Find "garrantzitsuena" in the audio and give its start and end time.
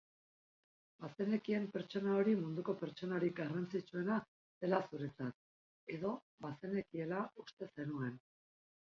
3.39-4.15